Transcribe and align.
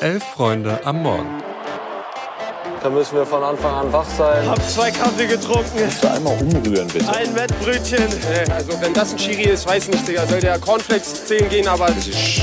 Elf 0.00 0.22
Freunde 0.22 0.78
am 0.84 1.02
Morgen. 1.02 1.42
Da 2.82 2.90
müssen 2.90 3.16
wir 3.16 3.24
von 3.24 3.42
Anfang 3.42 3.74
an 3.74 3.92
wach 3.92 4.04
sein. 4.04 4.46
Hab 4.46 4.62
zwei 4.68 4.90
Kaffee 4.90 5.26
getrunken. 5.26 5.84
Musst 5.84 6.04
du 6.04 6.10
einmal 6.10 6.36
umrühren, 6.38 6.86
bitte. 6.88 7.08
Ein 7.08 7.34
Wettbrötchen. 7.34 8.04
Also 8.52 8.80
wenn 8.80 8.92
das 8.92 9.12
ein 9.12 9.16
Chiri 9.16 9.44
ist, 9.44 9.66
weiß 9.66 9.88
nicht, 9.88 10.06
Digga. 10.06 10.26
Soll 10.26 10.40
der 10.40 10.58
Cornflakes 10.58 11.24
10 11.24 11.48
gehen, 11.48 11.66
aber... 11.66 11.86
Das 11.86 12.06
ist 12.06 12.42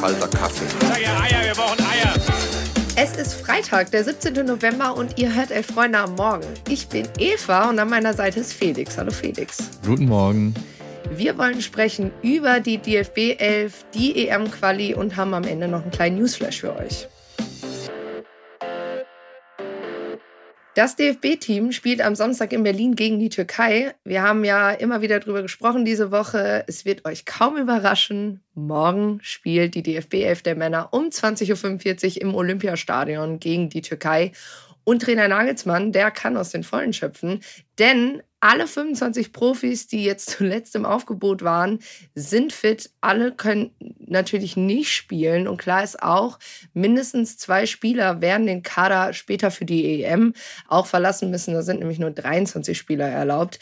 kalter 0.00 0.28
Kaffee. 0.28 0.66
Sag 0.80 1.00
ja 1.00 1.20
Eier, 1.20 1.46
wir 1.46 1.54
brauchen 1.54 1.80
Eier. 1.80 2.14
Es 2.96 3.16
ist 3.16 3.34
Freitag, 3.34 3.90
der 3.90 4.04
17. 4.04 4.46
November 4.46 4.96
und 4.96 5.18
ihr 5.18 5.34
hört 5.34 5.50
Elf 5.50 5.66
Freunde 5.66 5.98
am 5.98 6.14
Morgen. 6.14 6.46
Ich 6.68 6.86
bin 6.86 7.08
Eva 7.18 7.70
und 7.70 7.78
an 7.80 7.88
meiner 7.90 8.14
Seite 8.14 8.38
ist 8.38 8.52
Felix. 8.52 8.96
Hallo 8.96 9.10
Felix. 9.10 9.58
Guten 9.84 10.06
Morgen. 10.06 10.54
Wir 11.16 11.38
wollen 11.38 11.62
sprechen 11.62 12.10
über 12.22 12.58
die 12.58 12.78
DFB 12.78 13.38
11, 13.38 13.86
die 13.94 14.26
EM-Quali 14.26 14.94
und 14.94 15.16
haben 15.16 15.32
am 15.34 15.44
Ende 15.44 15.68
noch 15.68 15.82
einen 15.82 15.92
kleinen 15.92 16.18
Newsflash 16.18 16.60
für 16.60 16.74
euch. 16.76 17.06
Das 20.74 20.96
DFB-Team 20.96 21.70
spielt 21.70 22.00
am 22.00 22.16
Samstag 22.16 22.52
in 22.52 22.64
Berlin 22.64 22.96
gegen 22.96 23.20
die 23.20 23.28
Türkei. 23.28 23.94
Wir 24.02 24.22
haben 24.22 24.44
ja 24.44 24.72
immer 24.72 25.02
wieder 25.02 25.20
darüber 25.20 25.42
gesprochen 25.42 25.84
diese 25.84 26.10
Woche. 26.10 26.64
Es 26.66 26.84
wird 26.84 27.04
euch 27.04 27.24
kaum 27.24 27.56
überraschen. 27.58 28.40
Morgen 28.54 29.20
spielt 29.22 29.76
die 29.76 29.84
DFB 29.84 30.14
11 30.14 30.42
der 30.42 30.56
Männer 30.56 30.88
um 30.90 31.10
20.45 31.10 32.16
Uhr 32.16 32.22
im 32.22 32.34
Olympiastadion 32.34 33.38
gegen 33.38 33.68
die 33.68 33.82
Türkei. 33.82 34.32
Und 34.84 35.02
Trainer 35.02 35.28
Nagelsmann, 35.28 35.92
der 35.92 36.10
kann 36.10 36.36
aus 36.36 36.50
den 36.50 36.62
Vollen 36.62 36.92
schöpfen, 36.92 37.40
denn 37.78 38.22
alle 38.44 38.66
25 38.66 39.32
Profis, 39.32 39.86
die 39.86 40.04
jetzt 40.04 40.28
zuletzt 40.28 40.76
im 40.76 40.84
Aufgebot 40.84 41.42
waren, 41.42 41.78
sind 42.14 42.52
fit. 42.52 42.90
Alle 43.00 43.32
können 43.32 43.70
natürlich 43.98 44.54
nicht 44.54 44.92
spielen. 44.92 45.48
Und 45.48 45.56
klar 45.56 45.82
ist 45.82 46.02
auch, 46.02 46.38
mindestens 46.74 47.38
zwei 47.38 47.64
Spieler 47.64 48.20
werden 48.20 48.46
den 48.46 48.62
Kader 48.62 49.14
später 49.14 49.50
für 49.50 49.64
die 49.64 50.04
EM 50.04 50.34
auch 50.68 50.86
verlassen 50.86 51.30
müssen. 51.30 51.54
Da 51.54 51.62
sind 51.62 51.78
nämlich 51.80 51.98
nur 51.98 52.10
23 52.10 52.76
Spieler 52.76 53.08
erlaubt. 53.08 53.60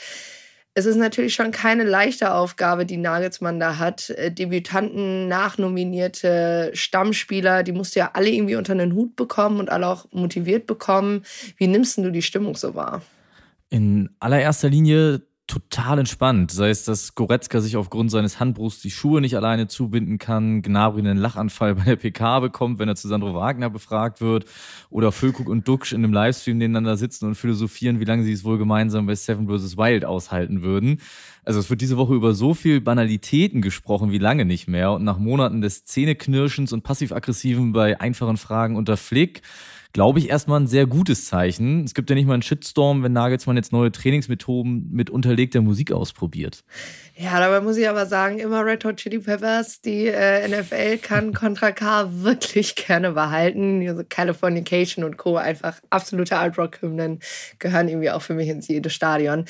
Es 0.74 0.86
ist 0.86 0.96
natürlich 0.96 1.34
schon 1.34 1.50
keine 1.50 1.84
leichte 1.84 2.32
Aufgabe, 2.32 2.86
die 2.86 2.96
Nagelsmann 2.96 3.60
da 3.60 3.78
hat. 3.78 4.08
Äh, 4.10 4.32
Debütanten, 4.32 5.28
nachnominierte 5.28 6.70
Stammspieler, 6.72 7.62
die 7.62 7.72
musst 7.72 7.94
du 7.94 8.00
ja 8.00 8.10
alle 8.14 8.30
irgendwie 8.30 8.56
unter 8.56 8.74
den 8.74 8.94
Hut 8.94 9.14
bekommen 9.14 9.60
und 9.60 9.70
alle 9.70 9.86
auch 9.86 10.06
motiviert 10.12 10.66
bekommen. 10.66 11.24
Wie 11.58 11.66
nimmst 11.66 11.98
du 11.98 12.10
die 12.10 12.22
Stimmung 12.22 12.56
so 12.56 12.74
wahr? 12.74 13.02
In 13.68 14.10
allererster 14.18 14.70
Linie 14.70 15.22
total 15.46 15.98
entspannt. 15.98 16.50
Sei 16.50 16.70
es, 16.70 16.84
dass 16.84 17.14
Goretzka 17.14 17.60
sich 17.60 17.76
aufgrund 17.76 18.10
seines 18.10 18.40
Handbruchs 18.40 18.80
die 18.80 18.90
Schuhe 18.90 19.20
nicht 19.20 19.36
alleine 19.36 19.66
zubinden 19.66 20.18
kann, 20.18 20.62
Gnabry 20.62 21.00
einen 21.00 21.18
Lachanfall 21.18 21.74
bei 21.74 21.84
der 21.84 21.96
PK 21.96 22.40
bekommt, 22.40 22.78
wenn 22.78 22.88
er 22.88 22.94
zu 22.94 23.08
Sandro 23.08 23.34
Wagner 23.34 23.68
befragt 23.68 24.20
wird, 24.20 24.46
oder 24.88 25.12
Füllkrug 25.12 25.48
und 25.48 25.66
Duxch 25.68 25.92
in 25.92 26.04
einem 26.04 26.12
Livestream 26.12 26.58
nebeneinander 26.58 26.96
sitzen 26.96 27.26
und 27.26 27.34
philosophieren, 27.34 28.00
wie 28.00 28.04
lange 28.04 28.24
sie 28.24 28.32
es 28.32 28.44
wohl 28.44 28.56
gemeinsam 28.56 29.06
bei 29.06 29.14
Seven 29.14 29.46
vs. 29.48 29.76
Wild 29.76 30.04
aushalten 30.04 30.62
würden. 30.62 31.00
Also 31.44 31.58
es 31.58 31.68
wird 31.68 31.80
diese 31.80 31.96
Woche 31.96 32.14
über 32.14 32.34
so 32.34 32.54
viel 32.54 32.80
Banalitäten 32.80 33.62
gesprochen 33.62 34.12
wie 34.12 34.18
lange 34.18 34.44
nicht 34.44 34.68
mehr 34.68 34.92
und 34.92 35.04
nach 35.04 35.18
Monaten 35.18 35.60
des 35.60 35.84
Zähneknirschens 35.84 36.72
und 36.72 36.82
passiv-aggressiven 36.82 37.72
bei 37.72 38.00
einfachen 38.00 38.36
Fragen 38.36 38.76
unter 38.76 38.96
Flick 38.96 39.42
glaube 39.92 40.18
ich, 40.18 40.30
erstmal 40.30 40.60
ein 40.60 40.66
sehr 40.66 40.86
gutes 40.86 41.26
Zeichen. 41.26 41.84
Es 41.84 41.94
gibt 41.94 42.08
ja 42.08 42.16
nicht 42.16 42.26
mal 42.26 42.34
einen 42.34 42.42
Shitstorm, 42.42 43.02
wenn 43.02 43.12
Nagelsmann 43.12 43.56
jetzt 43.56 43.72
neue 43.72 43.92
Trainingsmethoden 43.92 44.88
mit 44.90 45.10
unterlegter 45.10 45.60
Musik 45.60 45.92
ausprobiert. 45.92 46.64
Ja, 47.14 47.38
dabei 47.40 47.60
muss 47.60 47.76
ich 47.76 47.88
aber 47.88 48.06
sagen, 48.06 48.38
immer 48.38 48.64
Red 48.64 48.84
Hot 48.84 48.96
Chili 48.96 49.18
Peppers, 49.18 49.82
die 49.82 50.06
äh, 50.06 50.48
NFL 50.48 50.98
kann 50.98 51.34
Contra 51.34 51.72
K 51.72 52.08
wirklich 52.10 52.74
gerne 52.74 53.12
behalten. 53.12 53.86
Also 53.86 54.02
Californication 54.08 55.04
und 55.04 55.18
Co. 55.18 55.36
einfach 55.36 55.80
absolute 55.90 56.38
Alt-Rock-Hymnen 56.38 57.20
gehören 57.58 57.88
irgendwie 57.88 58.10
auch 58.10 58.22
für 58.22 58.34
mich 58.34 58.48
ins 58.48 58.68
jede 58.68 58.88
Stadion. 58.88 59.44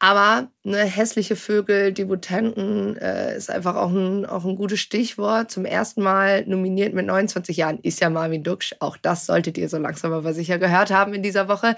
Aber 0.00 0.48
ne, 0.64 0.78
hässliche 0.78 1.36
Vögel, 1.36 1.92
Debutanten 1.92 2.96
äh, 2.96 3.36
ist 3.36 3.50
einfach 3.50 3.76
auch 3.76 3.90
ein, 3.90 4.26
auch 4.26 4.44
ein 4.44 4.56
gutes 4.56 4.80
Stichwort. 4.80 5.50
Zum 5.50 5.64
ersten 5.64 6.02
Mal 6.02 6.44
nominiert 6.46 6.94
mit 6.94 7.06
29 7.06 7.56
Jahren 7.56 7.78
ist 7.80 8.00
ja 8.00 8.10
Marvin 8.10 8.42
Duksch. 8.42 8.74
Auch 8.80 8.96
das 8.96 9.26
solltet 9.26 9.56
ihr 9.56 9.68
so 9.68 9.78
langsam 9.78 10.12
aber 10.12 10.34
sicher 10.34 10.58
gehört 10.58 10.90
haben 10.90 11.14
in 11.14 11.22
dieser 11.22 11.48
Woche. 11.48 11.76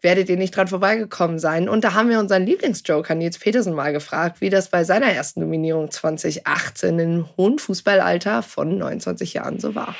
Werdet 0.00 0.30
ihr 0.30 0.38
nicht 0.38 0.56
dran 0.56 0.68
vorbeigekommen 0.68 1.38
sein. 1.38 1.68
Und 1.68 1.84
da 1.84 1.92
haben 1.92 2.08
wir 2.08 2.20
unseren 2.20 2.46
Lieblingsjoker 2.46 3.14
Nils 3.14 3.38
Petersen 3.38 3.74
mal 3.74 3.92
gefragt, 3.92 4.40
wie 4.40 4.48
das 4.48 4.68
bei 4.68 4.84
seiner 4.84 5.12
ersten 5.12 5.40
Nominierung 5.40 5.90
2018 5.90 6.98
im 6.98 7.28
hohen 7.36 7.58
Fußballalter 7.58 8.42
von 8.42 8.78
29 8.78 9.34
Jahren 9.34 9.58
so 9.58 9.74
war. 9.74 9.94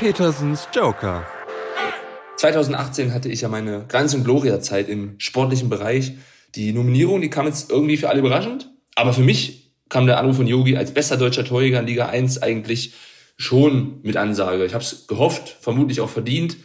Petersens 0.00 0.68
Joker. 0.72 1.24
2018 2.36 3.14
hatte 3.14 3.28
ich 3.28 3.42
ja 3.42 3.48
meine 3.48 3.84
Glanz- 3.88 4.14
und 4.14 4.24
Gloria-Zeit 4.24 4.88
im 4.88 5.14
sportlichen 5.18 5.68
Bereich. 5.68 6.12
Die 6.54 6.72
Nominierung, 6.72 7.20
die 7.20 7.30
kam 7.30 7.46
jetzt 7.46 7.70
irgendwie 7.70 7.96
für 7.96 8.08
alle 8.08 8.20
überraschend. 8.20 8.70
Aber 8.94 9.12
für 9.12 9.22
mich 9.22 9.72
kam 9.88 10.06
der 10.06 10.18
Anruf 10.18 10.36
von 10.36 10.46
Yogi 10.46 10.76
als 10.76 10.92
bester 10.92 11.16
deutscher 11.16 11.44
Torjäger 11.44 11.80
in 11.80 11.86
Liga 11.86 12.06
1 12.06 12.42
eigentlich 12.42 12.94
schon 13.36 14.00
mit 14.02 14.16
Ansage. 14.16 14.64
Ich 14.64 14.74
habe 14.74 14.84
es 14.84 15.06
gehofft, 15.06 15.56
vermutlich 15.60 16.00
auch 16.00 16.10
verdient. 16.10 16.56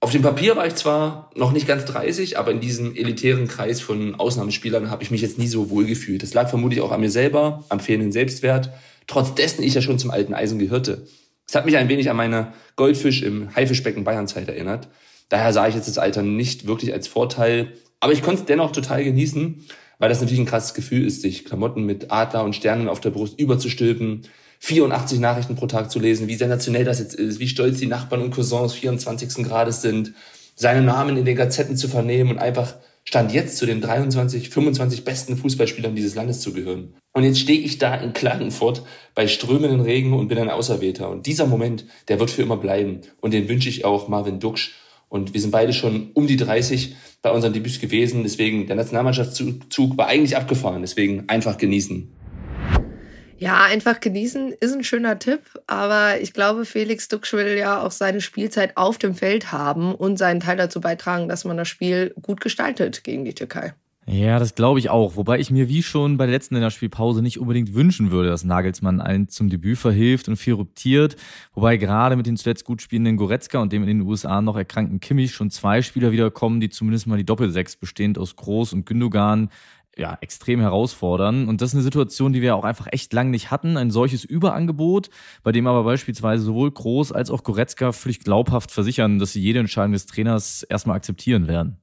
Auf 0.00 0.10
dem 0.10 0.22
Papier 0.22 0.56
war 0.56 0.66
ich 0.66 0.74
zwar 0.74 1.30
noch 1.36 1.52
nicht 1.52 1.68
ganz 1.68 1.84
30, 1.84 2.36
aber 2.36 2.50
in 2.50 2.60
diesem 2.60 2.96
elitären 2.96 3.46
Kreis 3.46 3.80
von 3.80 4.16
Ausnahmespielern 4.16 4.90
habe 4.90 5.04
ich 5.04 5.12
mich 5.12 5.20
jetzt 5.20 5.38
nie 5.38 5.46
so 5.46 5.70
wohl 5.70 5.86
gefühlt. 5.86 6.24
Das 6.24 6.34
lag 6.34 6.50
vermutlich 6.50 6.80
auch 6.80 6.90
an 6.90 7.00
mir 7.00 7.10
selber, 7.10 7.64
am 7.68 7.78
fehlenden 7.78 8.10
Selbstwert. 8.10 8.70
Trotz 9.06 9.34
dessen 9.34 9.62
ich 9.62 9.74
ja 9.74 9.82
schon 9.82 10.00
zum 10.00 10.10
alten 10.10 10.34
Eisen 10.34 10.58
gehörte. 10.58 11.06
Es 11.46 11.54
hat 11.54 11.66
mich 11.66 11.76
ein 11.76 11.88
wenig 11.88 12.08
an 12.10 12.16
meine 12.16 12.52
Goldfisch 12.76 13.22
im 13.22 13.54
Haifischbecken 13.54 14.04
Bayernzeit 14.04 14.48
erinnert. 14.48 14.88
Daher 15.28 15.52
sah 15.52 15.68
ich 15.68 15.74
jetzt 15.74 15.88
das 15.88 15.98
Alter 15.98 16.22
nicht 16.22 16.66
wirklich 16.66 16.92
als 16.92 17.08
Vorteil. 17.08 17.72
Aber 18.00 18.12
ich 18.12 18.22
konnte 18.22 18.42
es 18.42 18.46
dennoch 18.46 18.72
total 18.72 19.04
genießen, 19.04 19.64
weil 19.98 20.08
das 20.08 20.20
natürlich 20.20 20.40
ein 20.40 20.46
krasses 20.46 20.74
Gefühl 20.74 21.06
ist, 21.06 21.22
sich 21.22 21.44
Klamotten 21.44 21.84
mit 21.84 22.10
Adler 22.10 22.44
und 22.44 22.56
Sternen 22.56 22.88
auf 22.88 23.00
der 23.00 23.10
Brust 23.10 23.38
überzustülpen, 23.38 24.22
84 24.58 25.18
Nachrichten 25.20 25.56
pro 25.56 25.66
Tag 25.66 25.90
zu 25.90 25.98
lesen, 25.98 26.28
wie 26.28 26.34
sensationell 26.34 26.84
das 26.84 27.00
jetzt 27.00 27.14
ist, 27.14 27.40
wie 27.40 27.48
stolz 27.48 27.78
die 27.78 27.86
Nachbarn 27.86 28.22
und 28.22 28.30
Cousins 28.32 28.72
24. 28.72 29.44
Grades 29.44 29.82
sind, 29.82 30.12
seinen 30.54 30.84
Namen 30.84 31.16
in 31.16 31.24
den 31.24 31.36
Gazetten 31.36 31.76
zu 31.76 31.88
vernehmen 31.88 32.30
und 32.30 32.38
einfach 32.38 32.76
Stand 33.04 33.32
jetzt 33.32 33.56
zu 33.56 33.66
den 33.66 33.80
23, 33.80 34.48
25 34.48 35.04
besten 35.04 35.36
Fußballspielern 35.36 35.94
dieses 35.94 36.14
Landes 36.14 36.40
zu 36.40 36.52
gehören. 36.52 36.94
Und 37.12 37.24
jetzt 37.24 37.40
stehe 37.40 37.60
ich 37.60 37.78
da 37.78 37.94
in 37.94 38.12
Klagenfurt 38.12 38.84
bei 39.14 39.26
strömenden 39.26 39.80
Regen 39.80 40.12
und 40.12 40.28
bin 40.28 40.38
ein 40.38 40.50
Auserwählter. 40.50 41.10
Und 41.10 41.26
dieser 41.26 41.46
Moment, 41.46 41.84
der 42.08 42.20
wird 42.20 42.30
für 42.30 42.42
immer 42.42 42.56
bleiben. 42.56 43.00
Und 43.20 43.34
den 43.34 43.48
wünsche 43.48 43.68
ich 43.68 43.84
auch 43.84 44.08
Marvin 44.08 44.40
Duksch. 44.40 44.76
Und 45.08 45.34
wir 45.34 45.40
sind 45.40 45.50
beide 45.50 45.72
schon 45.72 46.10
um 46.14 46.26
die 46.26 46.36
30 46.36 46.94
bei 47.20 47.30
unseren 47.30 47.52
Debüts 47.52 47.80
gewesen. 47.80 48.22
Deswegen, 48.22 48.66
der 48.66 48.76
Nationalmannschaftszug 48.76 49.98
war 49.98 50.06
eigentlich 50.06 50.36
abgefahren. 50.36 50.80
Deswegen 50.80 51.28
einfach 51.28 51.58
genießen. 51.58 52.08
Ja, 53.42 53.64
einfach 53.64 53.98
genießen 53.98 54.52
ist 54.60 54.72
ein 54.72 54.84
schöner 54.84 55.18
Tipp, 55.18 55.40
aber 55.66 56.20
ich 56.20 56.32
glaube, 56.32 56.64
Felix 56.64 57.08
Duxch 57.08 57.32
will 57.32 57.58
ja 57.58 57.82
auch 57.82 57.90
seine 57.90 58.20
Spielzeit 58.20 58.76
auf 58.76 58.98
dem 58.98 59.16
Feld 59.16 59.50
haben 59.50 59.96
und 59.96 60.16
seinen 60.16 60.38
Teil 60.38 60.56
dazu 60.56 60.80
beitragen, 60.80 61.28
dass 61.28 61.44
man 61.44 61.56
das 61.56 61.66
Spiel 61.66 62.14
gut 62.22 62.40
gestaltet 62.40 63.02
gegen 63.02 63.24
die 63.24 63.34
Türkei. 63.34 63.74
Ja, 64.06 64.38
das 64.38 64.54
glaube 64.54 64.78
ich 64.78 64.90
auch. 64.90 65.16
Wobei 65.16 65.40
ich 65.40 65.50
mir 65.50 65.68
wie 65.68 65.82
schon 65.82 66.18
bei 66.18 66.26
der 66.26 66.34
letzten 66.34 66.54
Länderspielpause 66.54 67.20
nicht 67.20 67.40
unbedingt 67.40 67.74
wünschen 67.74 68.12
würde, 68.12 68.28
dass 68.28 68.44
Nagelsmann 68.44 69.00
allen 69.00 69.28
zum 69.28 69.48
Debüt 69.48 69.78
verhilft 69.78 70.28
und 70.28 70.36
viel 70.36 70.54
ruptiert. 70.54 71.16
Wobei 71.52 71.78
gerade 71.78 72.14
mit 72.14 72.26
den 72.26 72.36
zuletzt 72.36 72.64
gut 72.64 72.80
spielenden 72.80 73.16
Goretzka 73.16 73.58
und 73.58 73.72
dem 73.72 73.82
in 73.82 73.88
den 73.88 74.02
USA 74.02 74.40
noch 74.40 74.56
erkrankten 74.56 75.00
Kimmich 75.00 75.32
schon 75.32 75.50
zwei 75.50 75.82
Spieler 75.82 76.12
wiederkommen, 76.12 76.60
die 76.60 76.70
zumindest 76.70 77.08
mal 77.08 77.18
die 77.18 77.26
Doppelsechs 77.26 77.74
bestehend 77.74 78.18
aus 78.18 78.36
Groß 78.36 78.72
und 78.72 78.86
Gündogan 78.86 79.50
ja, 79.96 80.16
extrem 80.20 80.60
herausfordern. 80.60 81.48
Und 81.48 81.60
das 81.60 81.70
ist 81.70 81.74
eine 81.74 81.82
Situation, 81.82 82.32
die 82.32 82.42
wir 82.42 82.56
auch 82.56 82.64
einfach 82.64 82.88
echt 82.90 83.12
lang 83.12 83.30
nicht 83.30 83.50
hatten. 83.50 83.76
Ein 83.76 83.90
solches 83.90 84.24
Überangebot, 84.24 85.10
bei 85.42 85.52
dem 85.52 85.66
aber 85.66 85.84
beispielsweise 85.84 86.44
sowohl 86.44 86.70
Groß 86.70 87.12
als 87.12 87.30
auch 87.30 87.42
Goretzka 87.42 87.92
völlig 87.92 88.20
glaubhaft 88.20 88.70
versichern, 88.70 89.18
dass 89.18 89.32
sie 89.32 89.40
jede 89.40 89.58
Entscheidung 89.58 89.92
des 89.92 90.06
Trainers 90.06 90.62
erstmal 90.62 90.96
akzeptieren 90.96 91.46
werden. 91.48 91.81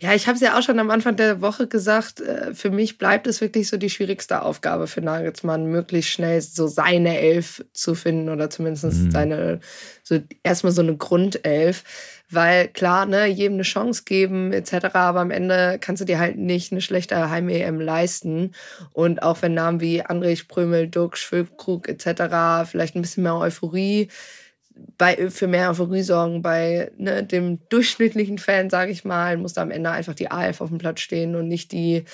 Ja, 0.00 0.14
ich 0.14 0.26
habe 0.26 0.36
es 0.36 0.40
ja 0.40 0.58
auch 0.58 0.62
schon 0.62 0.78
am 0.78 0.90
Anfang 0.90 1.16
der 1.16 1.40
Woche 1.40 1.66
gesagt, 1.66 2.20
äh, 2.20 2.54
für 2.54 2.70
mich 2.70 2.98
bleibt 2.98 3.26
es 3.26 3.40
wirklich 3.40 3.68
so 3.68 3.76
die 3.76 3.90
schwierigste 3.90 4.42
Aufgabe 4.42 4.86
für 4.86 5.00
Nagelsmann, 5.00 5.66
möglichst 5.66 6.10
schnell 6.10 6.40
so 6.40 6.66
seine 6.66 7.18
Elf 7.18 7.64
zu 7.72 7.94
finden 7.94 8.28
oder 8.28 8.50
zumindest 8.50 8.84
mhm. 8.84 9.10
seine, 9.10 9.60
so 10.02 10.18
erstmal 10.42 10.72
so 10.72 10.82
eine 10.82 10.96
Grundelf 10.96 11.84
weil 12.32 12.68
klar, 12.68 13.06
ne, 13.06 13.26
jedem 13.26 13.54
eine 13.54 13.62
Chance 13.62 14.02
geben 14.04 14.52
etc., 14.52 14.94
aber 14.94 15.20
am 15.20 15.30
Ende 15.30 15.78
kannst 15.80 16.00
du 16.00 16.06
dir 16.06 16.18
halt 16.18 16.38
nicht 16.38 16.72
eine 16.72 16.80
schlechte 16.80 17.30
Heim-EM 17.30 17.80
leisten 17.80 18.52
und 18.92 19.22
auch 19.22 19.42
wenn 19.42 19.54
Namen 19.54 19.80
wie 19.80 20.04
André 20.04 20.36
Sprömel, 20.36 20.88
Duck, 20.88 21.16
Schwülkrug 21.16 21.88
etc., 21.88 22.68
vielleicht 22.68 22.96
ein 22.96 23.02
bisschen 23.02 23.22
mehr 23.22 23.36
Euphorie 23.36 24.08
bei, 24.98 25.30
für 25.30 25.46
mehr 25.46 25.70
Euphorie 25.70 26.02
sorgen 26.02 26.42
bei 26.42 26.90
ne, 26.96 27.24
dem 27.24 27.58
durchschnittlichen 27.68 28.38
Fan, 28.38 28.70
sage 28.70 28.92
ich 28.92 29.04
mal, 29.04 29.36
muss 29.36 29.54
da 29.54 29.62
am 29.62 29.70
Ende 29.70 29.90
einfach 29.90 30.14
die 30.14 30.30
A11 30.30 30.60
auf 30.60 30.68
dem 30.68 30.78
Platz 30.78 31.00
stehen 31.00 31.34
und 31.34 31.48
nicht 31.48 31.72
die, 31.72 32.04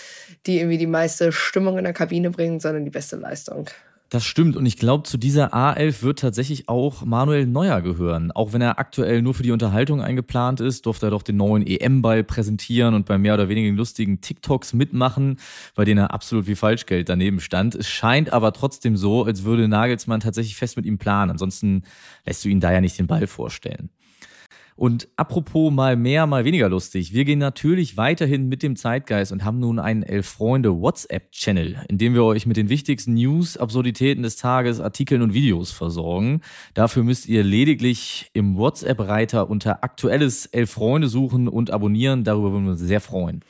die 0.46 0.58
irgendwie 0.58 0.78
die 0.78 0.86
meiste 0.86 1.32
Stimmung 1.32 1.78
in 1.78 1.84
der 1.84 1.92
Kabine 1.92 2.30
bringen, 2.30 2.60
sondern 2.60 2.84
die 2.84 2.90
beste 2.90 3.16
Leistung. 3.16 3.68
Das 4.10 4.24
stimmt 4.24 4.56
und 4.56 4.64
ich 4.64 4.78
glaube, 4.78 5.02
zu 5.02 5.18
dieser 5.18 5.52
A11 5.52 6.02
wird 6.02 6.20
tatsächlich 6.20 6.66
auch 6.66 7.04
Manuel 7.04 7.46
Neuer 7.46 7.82
gehören. 7.82 8.32
Auch 8.32 8.54
wenn 8.54 8.62
er 8.62 8.78
aktuell 8.78 9.20
nur 9.20 9.34
für 9.34 9.42
die 9.42 9.50
Unterhaltung 9.50 10.00
eingeplant 10.00 10.60
ist, 10.60 10.86
durfte 10.86 11.08
er 11.08 11.10
doch 11.10 11.22
den 11.22 11.36
neuen 11.36 11.66
EM-Ball 11.66 12.24
präsentieren 12.24 12.94
und 12.94 13.04
bei 13.04 13.18
mehr 13.18 13.34
oder 13.34 13.50
weniger 13.50 13.70
lustigen 13.76 14.22
TikToks 14.22 14.72
mitmachen, 14.72 15.38
bei 15.74 15.84
denen 15.84 15.98
er 15.98 16.14
absolut 16.14 16.46
wie 16.46 16.54
Falschgeld 16.54 17.10
daneben 17.10 17.38
stand. 17.38 17.74
Es 17.74 17.86
scheint 17.86 18.32
aber 18.32 18.54
trotzdem 18.54 18.96
so, 18.96 19.24
als 19.24 19.44
würde 19.44 19.68
Nagelsmann 19.68 20.20
tatsächlich 20.20 20.56
fest 20.56 20.78
mit 20.78 20.86
ihm 20.86 20.96
planen. 20.96 21.30
Ansonsten 21.30 21.82
lässt 22.24 22.42
du 22.46 22.48
ihn 22.48 22.60
da 22.60 22.72
ja 22.72 22.80
nicht 22.80 22.98
den 22.98 23.08
Ball 23.08 23.26
vorstellen. 23.26 23.90
Und 24.78 25.08
apropos 25.16 25.72
mal 25.72 25.96
mehr, 25.96 26.28
mal 26.28 26.44
weniger 26.44 26.68
lustig. 26.68 27.12
Wir 27.12 27.24
gehen 27.24 27.40
natürlich 27.40 27.96
weiterhin 27.96 28.48
mit 28.48 28.62
dem 28.62 28.76
Zeitgeist 28.76 29.32
und 29.32 29.44
haben 29.44 29.58
nun 29.58 29.80
einen 29.80 30.04
Elf-Freunde 30.04 30.80
WhatsApp-Channel, 30.80 31.84
in 31.88 31.98
dem 31.98 32.14
wir 32.14 32.22
euch 32.22 32.46
mit 32.46 32.56
den 32.56 32.68
wichtigsten 32.68 33.14
News, 33.14 33.56
Absurditäten 33.56 34.22
des 34.22 34.36
Tages, 34.36 34.78
Artikeln 34.78 35.22
und 35.22 35.34
Videos 35.34 35.72
versorgen. 35.72 36.42
Dafür 36.74 37.02
müsst 37.02 37.26
ihr 37.26 37.42
lediglich 37.42 38.30
im 38.34 38.56
WhatsApp-Reiter 38.56 39.50
unter 39.50 39.82
aktuelles 39.82 40.46
Elf-Freunde 40.46 41.08
suchen 41.08 41.48
und 41.48 41.72
abonnieren. 41.72 42.22
Darüber 42.22 42.52
würden 42.52 42.66
wir 42.66 42.72
uns 42.72 42.80
sehr 42.80 43.00
freuen. 43.00 43.42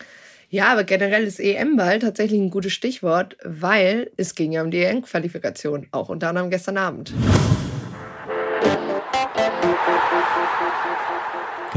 Ja, 0.48 0.72
aber 0.72 0.84
generell 0.84 1.24
ist 1.24 1.40
EM-Ball 1.40 1.98
tatsächlich 1.98 2.40
ein 2.40 2.48
gutes 2.48 2.72
Stichwort, 2.72 3.36
weil 3.44 4.10
es 4.16 4.34
ging 4.34 4.52
ja 4.52 4.62
um 4.62 4.70
die 4.70 4.78
EM-Qualifikation, 4.78 5.88
auch 5.90 6.08
unter 6.08 6.30
anderem 6.30 6.48
gestern 6.48 6.78
Abend. 6.78 7.12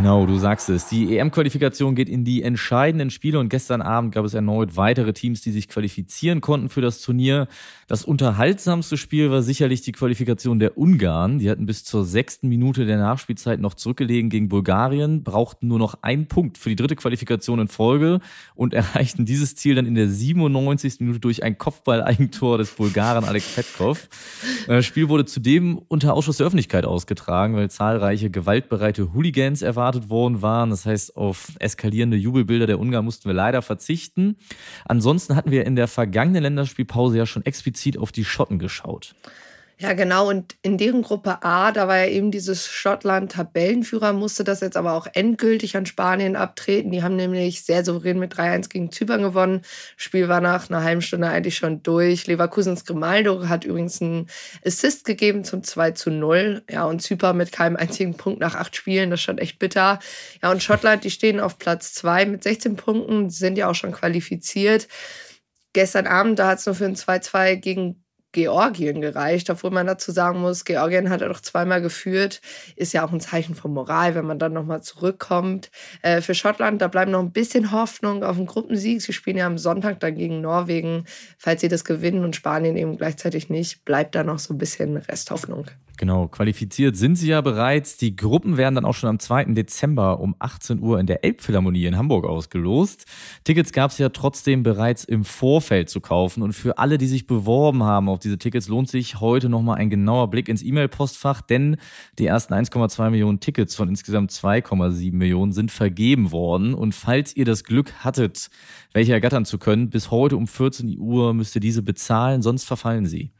Genau, 0.01 0.25
du 0.25 0.39
sagst 0.39 0.68
es. 0.69 0.88
Die 0.88 1.15
EM-Qualifikation 1.15 1.94
geht 1.94 2.09
in 2.09 2.24
die 2.24 2.42
entscheidenden 2.42 3.12
Spiele 3.12 3.38
und 3.38 3.50
gestern 3.50 3.83
Abend 3.83 4.12
gab 4.12 4.25
es 4.25 4.33
erneut 4.33 4.75
weitere 4.75 5.13
Teams, 5.13 5.42
die 5.42 5.51
sich 5.51 5.68
qualifizieren 5.68 6.42
konnten 6.42 6.69
für 6.69 6.81
das 6.81 7.01
Turnier. 7.01 7.48
Das 7.88 8.03
unterhaltsamste 8.03 8.98
Spiel 8.98 9.30
war 9.30 9.44
sicherlich 9.44 9.81
die 9.81 9.92
Qualifikation 9.92 10.57
der 10.57 10.75
Ungarn. 10.75 11.38
Die 11.38 11.51
hatten 11.51 11.68
bis 11.68 11.83
zur 11.83 12.03
sechsten 12.03 12.50
Minute 12.50 12.88
der 12.88 12.98
Nachspielzeit 12.98 13.59
noch 13.59 13.75
zurückgelegen 13.75 14.31
gegen 14.31 14.50
Bulgarien, 14.50 15.24
brauchten 15.24 15.68
nur 15.68 15.77
noch 15.77 16.01
einen 16.01 16.25
Punkt 16.25 16.57
für 16.57 16.69
die 16.69 16.75
dritte 16.75 16.95
Qualifikation 16.95 17.59
in 17.59 17.68
Folge 17.68 18.21
und 18.56 18.74
erreichten 18.74 19.25
dieses 19.25 19.56
Ziel 19.56 19.75
dann 19.75 19.86
in 19.86 19.94
der 19.94 20.07
97. 20.07 21.01
Minute 21.01 21.19
durch 21.19 21.44
ein 21.44 21.59
Kopfball-Eigentor 21.59 22.57
des 22.57 22.71
Bulgaren 22.71 23.24
Alex 23.24 23.54
Petkov. 23.54 24.09
Das 24.65 24.83
Spiel 24.83 25.09
wurde 25.09 25.25
zudem 25.25 25.77
unter 25.77 26.15
Ausschuss 26.15 26.38
der 26.38 26.47
Öffentlichkeit 26.47 26.86
ausgetragen, 26.86 27.56
weil 27.56 27.69
zahlreiche 27.69 28.31
gewaltbereite 28.31 29.13
Hooligans 29.13 29.62
erwartet 29.62 29.90
erwartet 29.91 30.09
worden 30.09 30.41
waren. 30.41 30.69
Das 30.69 30.85
heißt, 30.85 31.17
auf 31.17 31.51
eskalierende 31.59 32.17
Jubelbilder 32.17 32.67
der 32.67 32.79
Ungarn 32.79 33.05
mussten 33.05 33.27
wir 33.27 33.33
leider 33.33 33.61
verzichten. 33.61 34.38
Ansonsten 34.85 35.35
hatten 35.35 35.51
wir 35.51 35.65
in 35.65 35.75
der 35.75 35.88
vergangenen 35.88 36.43
Länderspielpause 36.43 37.17
ja 37.17 37.25
schon 37.25 37.45
explizit 37.45 37.97
auf 37.97 38.11
die 38.11 38.25
Schotten 38.25 38.59
geschaut. 38.59 39.15
Ja, 39.81 39.94
genau. 39.94 40.30
Und 40.30 40.57
in 40.62 40.78
deren 40.78 41.01
Gruppe 41.01 41.42
A, 41.42 41.72
da 41.72 41.88
war 41.88 41.98
ja 41.98 42.06
eben 42.06 42.30
dieses 42.30 42.68
Schottland 42.68 43.31
Tabellenführer, 43.31 44.13
musste 44.13 44.44
das 44.44 44.60
jetzt 44.60 44.78
aber 44.78 44.94
auch 44.94 45.07
endgültig 45.13 45.75
an 45.75 45.88
Spanien 45.88 46.36
abtreten. 46.36 46.92
Die 46.92 47.01
haben 47.01 47.16
nämlich 47.16 47.63
sehr 47.63 47.83
souverän 47.83 48.19
mit 48.19 48.36
3-1 48.36 48.69
gegen 48.69 48.92
Zypern 48.92 49.24
gewonnen. 49.24 49.63
Spiel 49.98 50.30
war 50.30 50.39
nach 50.39 50.69
einer 50.69 50.83
halben 50.83 51.01
Stunde 51.01 51.30
eigentlich 51.30 51.56
schon 51.57 51.81
durch. 51.81 52.28
Leverkusens 52.28 52.86
Grimaldo 52.86 53.50
hat 53.50 53.66
übrigens 53.66 54.00
einen 54.04 54.28
Assist 54.63 55.04
gegeben 55.04 55.44
zum 55.44 55.63
2 55.63 55.92
zu 55.92 56.12
0. 56.12 56.62
Ja, 56.69 56.83
und 56.86 57.01
Zypern 57.01 57.38
mit 57.38 57.51
keinem 57.51 57.75
einzigen 57.75 58.16
Punkt 58.16 58.39
nach 58.39 58.54
acht 58.54 58.75
Spielen. 58.75 59.10
Das 59.10 59.22
ist 59.22 59.24
schon 59.24 59.39
echt 59.39 59.57
bitter. 59.57 59.98
Ja, 60.44 60.51
und 60.51 60.62
Schottland, 60.62 61.06
die 61.06 61.10
stehen 61.10 61.39
auf 61.39 61.57
Platz 61.57 61.95
2 61.95 62.28
mit 62.28 62.44
16 62.44 62.75
Punkten, 62.75 63.31
sind 63.31 63.57
ja 63.57 63.68
auch 63.68 63.74
schon 63.75 63.94
qualifiziert. 63.94 64.88
Gestern 65.74 66.06
Abend, 66.06 66.38
da 66.38 66.50
hat 66.50 66.60
es 66.60 66.66
nur 66.68 66.75
für 66.75 66.86
ein 66.86 66.95
2-2 66.95 67.56
gegen 67.56 68.00
Georgien 68.31 69.01
gereicht, 69.01 69.50
obwohl 69.50 69.72
man 69.72 69.88
dazu 69.88 70.12
sagen 70.12 70.42
muss, 70.42 70.66
Georgien 70.66 71.10
hat 71.10 71.22
er 71.22 71.30
doch 71.30 71.42
zweimal 71.42 71.81
geführt, 71.81 72.42
ist 72.75 72.94
ja 72.94 73.06
auch 73.06 73.12
ein 73.12 73.19
Zeichen 73.19 73.56
von 73.56 73.74
Moral, 73.74 74.16
wenn 74.16 74.25
man 74.25 74.39
dann 74.39 74.54
nochmal 74.54 74.81
zurückkommt. 74.81 75.69
Äh, 76.01 76.22
für 76.22 76.33
Schottland, 76.33 76.81
da 76.81 76.88
bleibt 76.88 77.12
noch 77.12 77.19
ein 77.19 77.31
bisschen 77.31 77.72
Hoffnung 77.72 78.24
auf 78.24 78.38
einen 78.38 78.45
Gruppensieg. 78.45 79.01
Sie 79.01 79.13
spielen 79.13 79.38
ja 79.38 79.45
am 79.48 79.57
Sonntag 79.57 80.00
dann 80.00 80.16
gegen 80.16 80.42
Norwegen. 80.42 81.06
Falls 81.38 81.62
sie 81.62 81.68
das 81.68 81.83
gewinnen 81.83 82.24
und 82.24 82.36
Spanien 82.36 82.78
eben 82.78 82.98
gleichzeitig 82.98 83.50
nicht, 83.50 83.86
bleibt 83.86 84.16
da 84.16 84.24
noch 84.24 84.39
so 84.39 84.54
ein 84.54 84.57
bisschen 84.57 84.98
Resthoffnung. 84.98 85.68
Genau, 86.01 86.28
qualifiziert 86.28 86.98
sind 86.98 87.16
sie 87.16 87.28
ja 87.28 87.42
bereits. 87.42 87.95
Die 87.95 88.16
Gruppen 88.16 88.57
werden 88.57 88.74
dann 88.74 88.86
auch 88.86 88.95
schon 88.95 89.07
am 89.07 89.19
2. 89.19 89.54
Dezember 89.54 90.19
um 90.19 90.36
18 90.39 90.80
Uhr 90.80 91.00
in 91.00 91.06
der 91.06 91.24
Elbphilharmonie 91.24 91.86
in 91.86 91.95
Hamburg 91.95 92.25
ausgelost. 92.25 93.06
Tickets 93.44 93.72
gab 93.72 93.92
es 93.92 94.00
ja 94.00 94.10
trotzdem 94.10 94.63
bereits 94.63 95.04
im 95.04 95.24
Vorfeld 95.24 95.92
zu 95.92 96.01
kaufen. 96.01 96.42
Und 96.42 96.54
für 96.54 96.80
alle, 96.80 96.98
die 96.98 97.06
sich 97.06 97.28
beworben 97.28 97.83
haben 97.83 98.10
auf 98.10 98.18
diese 98.23 98.38
Tickets, 98.38 98.68
lohnt 98.68 98.89
sich 98.89 99.19
heute 99.19 99.50
nochmal 99.50 99.77
ein 99.77 99.89
genauer 99.89 100.29
Blick 100.29 100.50
ins 100.50 100.63
E-Mail-Postfach, 100.63 101.41
denn 101.41 101.77
die 102.19 102.25
ersten 102.25 102.53
1,2 102.53 103.09
Millionen 103.09 103.39
Tickets 103.39 103.75
von 103.75 103.89
insgesamt 103.89 104.31
2,7 104.31 105.13
Millionen 105.13 105.51
sind 105.51 105.71
vergeben 105.71 106.31
worden. 106.31 106.73
Und 106.73 106.94
falls 106.94 107.35
ihr 107.35 107.45
das 107.45 107.63
Glück 107.63 107.94
hattet, 108.03 108.50
welche 108.94 109.13
ergattern 109.13 109.45
zu 109.45 109.57
können, 109.57 109.89
bis 109.89 110.12
heute 110.12 110.38
um 110.38 110.47
14 110.47 110.97
Uhr 110.97 111.33
müsst 111.33 111.56
ihr 111.56 111.62
diese 111.62 111.81
bezahlen, 111.81 112.41
sonst 112.41 112.65
verfallen 112.65 113.06
sie. 113.06 113.31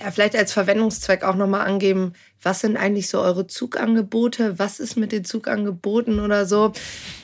Ja, 0.00 0.10
vielleicht 0.10 0.36
als 0.36 0.52
Verwendungszweck 0.52 1.22
auch 1.24 1.34
nochmal 1.34 1.66
angeben, 1.66 2.14
was 2.42 2.60
sind 2.60 2.76
eigentlich 2.76 3.08
so 3.08 3.20
eure 3.20 3.46
Zugangebote? 3.46 4.58
Was 4.58 4.80
ist 4.80 4.96
mit 4.96 5.12
den 5.12 5.24
Zugangeboten 5.24 6.20
oder 6.20 6.46
so? 6.46 6.72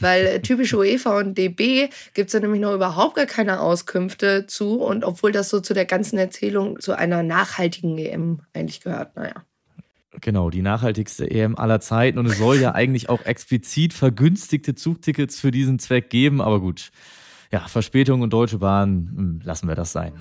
Weil 0.00 0.26
äh, 0.26 0.43
typisch 0.43 0.75
UEFA 0.75 1.19
und 1.19 1.38
DB 1.38 1.88
gibt 2.14 2.28
es 2.28 2.32
da 2.32 2.40
nämlich 2.40 2.60
noch 2.60 2.75
überhaupt 2.75 3.16
gar 3.16 3.26
keine 3.26 3.60
Auskünfte 3.60 4.46
zu. 4.46 4.82
Und 4.82 5.04
obwohl 5.04 5.32
das 5.32 5.48
so 5.48 5.60
zu 5.60 5.72
der 5.72 5.87
ganzen 5.87 6.19
Erzählung 6.19 6.81
zu 6.81 6.93
einer 6.96 7.22
nachhaltigen 7.22 7.96
EM 7.96 8.40
eigentlich 8.52 8.82
gehört, 8.82 9.16
naja. 9.16 9.44
Genau, 10.20 10.50
die 10.50 10.62
nachhaltigste 10.62 11.31
EM 11.31 11.56
aller 11.56 11.81
Zeiten. 11.81 12.19
Und 12.19 12.26
es 12.26 12.38
soll 12.38 12.60
ja 12.60 12.72
eigentlich 12.75 13.08
auch 13.08 13.22
explizit 13.25 13.94
vergünstigte 13.94 14.75
Zugtickets 14.75 15.40
für 15.40 15.50
diesen 15.50 15.78
Zweck 15.78 16.10
geben. 16.10 16.43
Aber 16.43 16.60
gut, 16.60 16.90
ja, 17.50 17.60
Verspätung 17.60 18.20
und 18.22 18.32
Deutsche 18.32 18.58
Bahn, 18.58 19.12
hm, 19.14 19.40
lassen 19.44 19.69
wir 19.69 19.75
das 19.75 19.93
sein. 19.93 20.12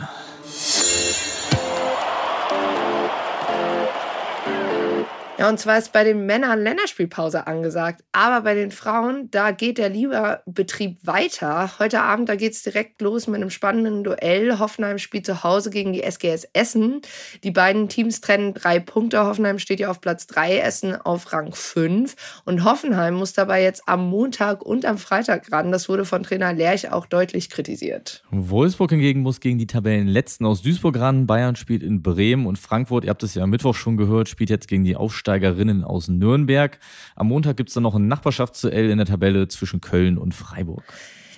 Ja, 5.38 5.50
und 5.50 5.60
zwar 5.60 5.78
ist 5.78 5.92
bei 5.92 6.06
den 6.06 6.26
Männern 6.26 6.64
Länderspielpause 6.64 7.46
angesagt. 7.46 8.06
Aber 8.14 8.42
bei 8.44 8.56
den 8.56 8.72
Frauen, 8.72 9.30
da 9.32 9.52
geht 9.52 9.78
der 9.78 9.90
Liga-Betrieb 9.90 11.06
weiter. 11.06 11.78
Heute 11.78 12.02
Abend, 12.02 12.30
da 12.30 12.38
geht 12.38 12.54
es 12.54 12.64
direkt 12.64 13.02
los 13.02 13.28
mit 13.28 13.36
einem 13.42 13.50
spannenden 13.50 14.06
Duell. 14.06 14.60
Hoffenheim 14.60 14.98
spielt 14.98 15.26
zu 15.26 15.44
Hause 15.44 15.72
gegen 15.72 15.92
die 15.92 16.04
SGS 16.04 16.48
Essen. 16.54 17.02
Die 17.44 17.52
beiden 17.52 17.90
Teams 17.90 18.22
trennen 18.22 18.54
drei 18.54 18.80
Punkte. 18.80 19.26
Hoffenheim 19.26 19.60
steht 19.60 19.82
ja 19.82 19.90
auf 19.90 20.00
Platz 20.00 20.26
drei, 20.26 20.58
Essen 20.60 20.96
auf 20.96 21.34
Rang 21.34 21.54
fünf. 21.54 22.16
Und 22.46 22.64
Hoffenheim 22.64 23.16
muss 23.16 23.34
dabei 23.34 23.62
jetzt 23.62 23.84
am 23.88 24.10
Montag 24.10 24.66
und 24.66 24.86
am 24.86 24.98
Freitag 24.98 25.52
ran. 25.52 25.70
Das 25.74 25.90
wurde 25.90 26.06
von 26.06 26.24
Trainer 26.24 26.54
Lerch 26.54 26.94
auch 26.94 27.08
deutlich 27.08 27.50
kritisiert. 27.50 28.24
Wolfsburg 28.32 28.92
hingegen 28.92 29.20
muss 29.20 29.42
gegen 29.42 29.58
die 29.58 29.68
Tabellenletzten 29.68 30.46
aus 30.46 30.62
Duisburg 30.62 30.98
ran. 30.98 31.28
Bayern 31.28 31.58
spielt 31.58 31.84
in 31.84 32.02
Bremen 32.02 32.46
und 32.46 32.58
Frankfurt, 32.58 33.04
ihr 33.04 33.10
habt 33.10 33.24
es 33.24 33.36
ja 33.36 33.44
am 33.44 33.50
Mittwoch 33.50 33.76
schon 33.76 33.98
gehört, 33.98 34.30
spielt 34.30 34.50
jetzt 34.50 34.70
gegen 34.70 34.86
die 34.86 34.96
Aufsteiger 34.96 35.25
Aufsteigerinnen 35.26 35.84
aus 35.84 36.08
Nürnberg. 36.08 36.78
Am 37.16 37.28
Montag 37.28 37.58
gibt 37.58 37.70
es 37.70 37.74
dann 37.74 37.84
noch 37.84 37.96
ein 37.96 38.08
Nachbarschaftsduell 38.08 38.92
in 38.92 38.98
der 38.98 39.08
Tabelle 39.08 39.48
zwischen 39.48 39.82
Köln 39.82 40.20
und 40.20 40.34
Freiburg. 40.34 40.84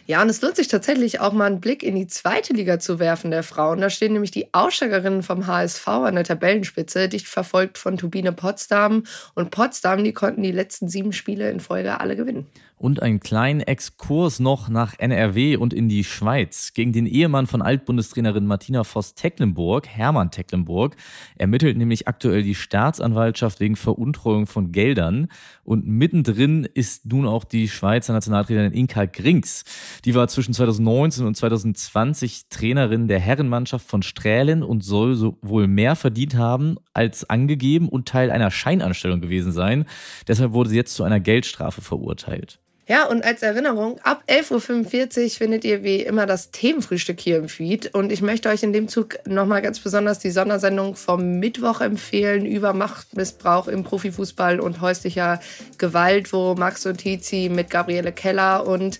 Ja, 0.07 0.21
und 0.21 0.29
es 0.29 0.41
lohnt 0.41 0.55
sich 0.55 0.67
tatsächlich 0.69 1.19
auch 1.19 1.33
mal 1.33 1.45
einen 1.45 1.59
Blick 1.59 1.83
in 1.83 1.95
die 1.95 2.07
zweite 2.07 2.53
Liga 2.53 2.79
zu 2.79 2.99
werfen 2.99 3.31
der 3.31 3.43
Frauen. 3.43 3.81
Da 3.81 3.89
stehen 3.89 4.13
nämlich 4.13 4.31
die 4.31 4.53
Aussteigerinnen 4.53 5.21
vom 5.23 5.47
HSV 5.47 5.87
an 5.87 6.15
der 6.15 6.23
Tabellenspitze, 6.23 7.09
dicht 7.09 7.27
verfolgt 7.27 7.77
von 7.77 7.97
Turbine 7.97 8.31
Potsdam. 8.31 9.03
Und 9.35 9.51
Potsdam, 9.51 10.03
die 10.03 10.13
konnten 10.13 10.43
die 10.43 10.53
letzten 10.53 10.87
sieben 10.87 11.11
Spiele 11.11 11.49
in 11.49 11.59
Folge 11.59 11.99
alle 11.99 12.15
gewinnen. 12.15 12.47
Und 12.79 13.01
einen 13.01 13.19
kleinen 13.19 13.61
Exkurs 13.61 14.39
noch 14.39 14.69
nach 14.69 14.93
NRW 14.99 15.57
und 15.57 15.73
in 15.73 15.89
die 15.89 16.03
Schweiz. 16.03 16.73
Gegen 16.75 16.93
den 16.93 17.07
Ehemann 17.07 17.47
von 17.47 17.63
Altbundestrainerin 17.63 18.45
Martina 18.45 18.83
Voss-Tecklenburg, 18.83 19.87
Hermann 19.87 20.29
Tecklenburg, 20.29 20.95
ermittelt 21.37 21.75
nämlich 21.75 22.07
aktuell 22.07 22.43
die 22.43 22.53
Staatsanwaltschaft 22.53 23.59
wegen 23.59 23.75
Veruntreuung 23.75 24.45
von 24.45 24.71
Geldern. 24.71 25.27
Und 25.63 25.87
mittendrin 25.87 26.69
ist 26.71 27.07
nun 27.07 27.25
auch 27.25 27.45
die 27.45 27.67
Schweizer 27.67 28.13
Nationaltrainerin 28.13 28.73
Inka 28.73 29.05
Grings. 29.05 29.63
Die 30.05 30.13
war 30.13 30.27
zwischen 30.27 30.53
2019 30.53 31.25
und 31.25 31.35
2020 31.35 32.49
Trainerin 32.49 33.07
der 33.07 33.19
Herrenmannschaft 33.19 33.87
von 33.87 34.03
Strählen 34.03 34.61
und 34.61 34.83
soll 34.83 35.15
so 35.15 35.39
wohl 35.41 35.67
mehr 35.67 35.95
verdient 35.95 36.35
haben 36.35 36.77
als 36.93 37.27
angegeben 37.27 37.89
und 37.89 38.07
Teil 38.07 38.29
einer 38.29 38.51
Scheinanstellung 38.51 39.19
gewesen 39.19 39.51
sein. 39.51 39.85
Deshalb 40.27 40.53
wurde 40.53 40.69
sie 40.69 40.75
jetzt 40.75 40.93
zu 40.93 41.03
einer 41.03 41.19
Geldstrafe 41.19 41.81
verurteilt. 41.81 42.59
Ja, 42.87 43.05
und 43.05 43.23
als 43.25 43.41
Erinnerung, 43.41 43.99
ab 44.03 44.23
11.45 44.27 45.23
Uhr 45.23 45.29
findet 45.31 45.65
ihr 45.65 45.83
wie 45.83 45.97
immer 45.97 46.25
das 46.25 46.51
Themenfrühstück 46.51 47.19
hier 47.19 47.37
im 47.37 47.49
Feed. 47.49 47.93
Und 47.93 48.13
ich 48.13 48.21
möchte 48.21 48.47
euch 48.47 48.63
in 48.63 48.71
dem 48.71 48.87
Zug 48.87 49.17
nochmal 49.25 49.61
ganz 49.61 49.79
besonders 49.79 50.19
die 50.19 50.31
Sondersendung 50.31 50.95
vom 50.95 51.39
Mittwoch 51.39 51.81
empfehlen 51.81 52.45
über 52.45 52.71
Machtmissbrauch 52.71 53.67
im 53.67 53.83
Profifußball 53.83 54.61
und 54.61 54.79
häuslicher 54.79 55.41
Gewalt, 55.77 56.31
wo 56.31 56.55
Max 56.55 56.85
und 56.85 56.97
Tizi 56.97 57.49
mit 57.53 57.69
Gabriele 57.69 58.13
Keller 58.13 58.65
und 58.65 58.99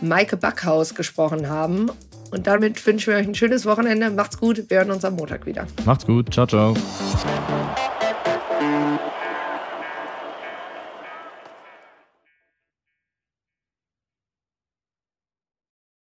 Maike 0.00 0.36
Backhaus 0.36 0.96
gesprochen 0.96 1.48
haben. 1.48 1.90
Und 2.32 2.46
damit 2.48 2.84
wünschen 2.84 3.12
wir 3.12 3.20
euch 3.20 3.28
ein 3.28 3.34
schönes 3.34 3.64
Wochenende. 3.64 4.10
Macht's 4.10 4.38
gut. 4.38 4.68
Wir 4.68 4.78
hören 4.78 4.90
uns 4.90 5.04
am 5.04 5.14
Montag 5.14 5.46
wieder. 5.46 5.66
Macht's 5.84 6.06
gut. 6.06 6.32
Ciao, 6.32 6.46
ciao. 6.46 6.74